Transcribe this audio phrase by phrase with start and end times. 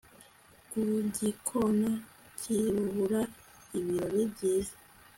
[0.69, 0.79] Ku
[1.15, 1.91] gikona
[2.39, 3.21] cyirabura
[3.77, 4.75] ibirori byiza